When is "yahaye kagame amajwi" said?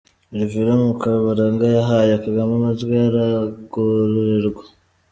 1.77-2.93